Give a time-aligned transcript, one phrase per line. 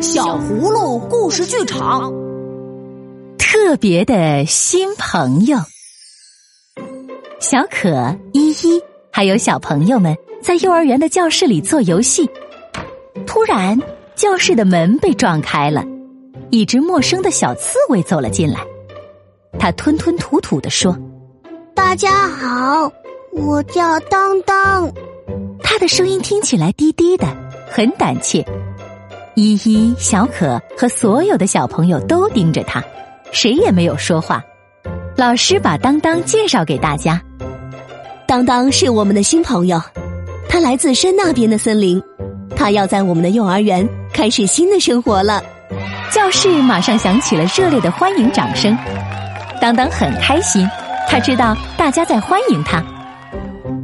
[0.00, 2.12] 小葫芦故事剧场，
[3.38, 5.58] 特别的新朋友
[7.40, 12.28] 小可、依依，还有小朋友们在幼儿园的教室里做游戏。
[13.26, 13.80] 突然，
[14.14, 15.82] 教室的门被撞开了，
[16.50, 18.60] 一只陌生的小刺猬走了进来。
[19.58, 20.96] 他吞吞吐吐的说
[21.74, 22.92] ：“大家好，
[23.32, 24.92] 我叫当当。”
[25.64, 27.26] 他的声音听起来低低的，
[27.70, 28.44] 很胆怯。
[29.36, 32.82] 依依、小可和所有的小朋友都盯着他，
[33.32, 34.42] 谁也没有说话。
[35.14, 37.20] 老师把当当介绍给大家。
[38.26, 39.78] 当当是我们的新朋友，
[40.48, 42.02] 他来自山那边的森林，
[42.56, 45.42] 他要在我们的幼儿园开始新的生活了。
[46.10, 48.74] 教室马上响起了热烈的欢迎掌声。
[49.60, 50.66] 当当很开心，
[51.10, 52.82] 他知道大家在欢迎他。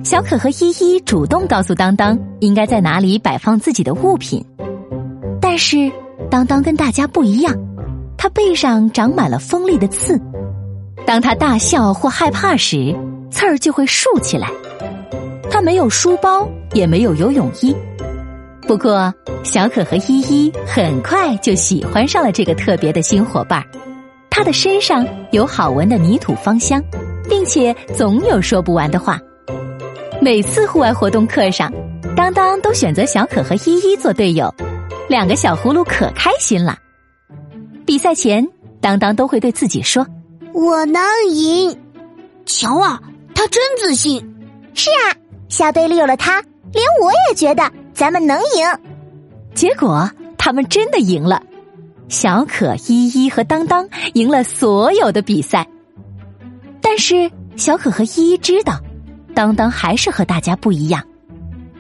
[0.02, 4.42] 小可和依依主动告诉当当应该在哪里摆放自己的物品。
[5.52, 5.92] 但是，
[6.30, 7.54] 当当跟大家不一样，
[8.16, 10.18] 他背上长满了锋利的刺。
[11.04, 12.96] 当他大笑或害怕时，
[13.30, 14.48] 刺儿就会竖起来。
[15.50, 17.76] 他没有书包，也没有游泳衣。
[18.66, 19.12] 不过，
[19.42, 23.62] 小可和依依很快就喜欢上了这个特别的新伙伴。
[24.30, 26.82] 他的身上有好闻的泥土芳香，
[27.28, 29.20] 并且总有说不完的话。
[30.18, 31.70] 每次户外活动课上，
[32.16, 34.50] 当当都选择小可和依依做队友。
[35.08, 36.78] 两个小葫芦可开心了。
[37.84, 38.46] 比赛前，
[38.80, 40.06] 当当都会对自己说
[40.54, 41.76] ：“我能赢。”
[42.46, 43.00] 瞧啊，
[43.34, 44.20] 他真自信。
[44.74, 45.14] 是啊，
[45.48, 46.40] 小队里有了他，
[46.72, 48.66] 连我也觉得咱们能赢。
[49.54, 51.42] 结果他们真的赢了，
[52.08, 55.66] 小可、依依和当当赢了所有的比赛。
[56.80, 58.80] 但是小可和依依知道，
[59.34, 61.02] 当当还是和大家不一样。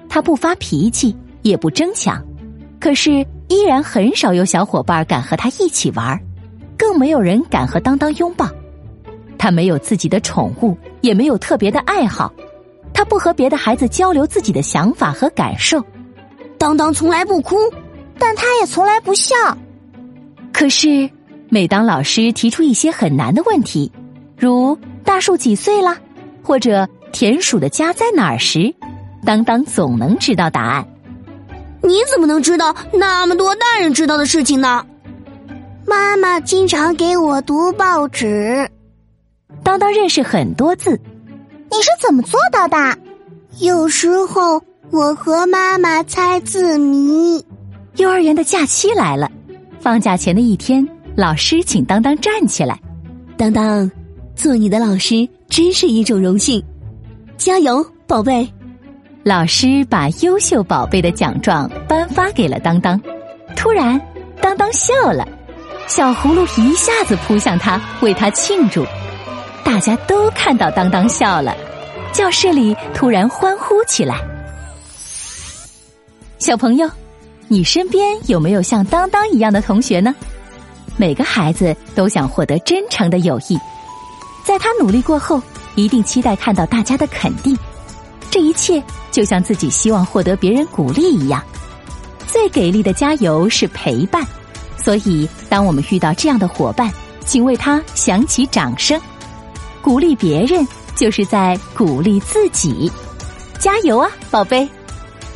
[0.08, 2.22] 他不发脾气，也不争抢。
[2.82, 6.20] 可是，依然很少有小伙伴敢和他一起玩，
[6.76, 8.48] 更没有人敢和当当拥抱。
[9.38, 12.32] 他没有自己的宠物，也没有特别的爱好。
[12.92, 15.80] 他不和别的孩子交流自己的想法和感受。
[16.58, 17.54] 当当从来不哭，
[18.18, 19.36] 但他也从来不笑。
[20.52, 21.08] 可是，
[21.48, 23.92] 每当老师提出一些很难的问题，
[24.36, 25.96] 如大树几岁了，
[26.42, 28.74] 或者田鼠的家在哪儿时，
[29.24, 30.84] 当当总能知道答案。
[31.82, 34.86] 你怎么能知道那么多大人知道的事情呢？
[35.86, 38.70] 妈妈经常给我读报纸。
[39.64, 40.90] 当当认识很多字，
[41.70, 42.98] 你是怎么做到的？
[43.58, 47.44] 有时候我和妈妈猜字谜。
[47.96, 49.30] 幼儿园的假期来了，
[49.80, 52.80] 放假前的一天，老师请当当站起来。
[53.36, 53.90] 当当，
[54.34, 56.62] 做你的老师真是一种荣幸，
[57.36, 58.48] 加油，宝贝。
[59.24, 63.00] 老师把优秀宝贝的奖状颁发给了当当，
[63.54, 64.00] 突然，
[64.40, 65.26] 当当笑了，
[65.86, 68.84] 小葫芦一下子扑向他，为他庆祝。
[69.64, 71.56] 大家都看到当当笑了，
[72.12, 74.16] 教室里突然欢呼起来。
[76.38, 76.90] 小朋友，
[77.46, 80.12] 你身边有没有像当当一样的同学呢？
[80.96, 83.56] 每个孩子都想获得真诚的友谊，
[84.44, 85.40] 在他努力过后，
[85.76, 87.56] 一定期待看到大家的肯定。
[88.32, 91.42] 这一切就像自己希望获得别人鼓励一样，
[92.26, 94.26] 最给力的加油是陪伴。
[94.74, 96.90] 所以，当我们遇到这样的伙伴，
[97.26, 98.98] 请为他响起掌声。
[99.82, 100.66] 鼓励别人
[100.96, 102.90] 就是在鼓励自己。
[103.58, 104.66] 加油啊，宝贝！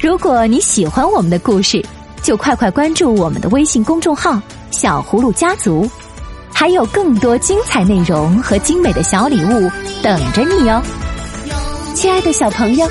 [0.01, 1.84] 如果你喜欢我们的故事，
[2.23, 4.41] 就快快关注我们的微信公众号
[4.73, 5.87] “小葫芦家族”，
[6.51, 9.71] 还有更多精彩内容和精美的小礼物
[10.03, 10.83] 等着你哦。
[11.97, 12.87] 亲爱的小朋友，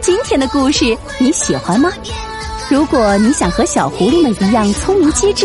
[0.00, 1.90] 今天的故事你喜欢吗？
[2.70, 5.44] 如果你想和小狐狸们一样聪明机智，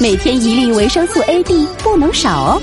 [0.00, 2.62] 每天一粒维生素 A、D 不能少哦。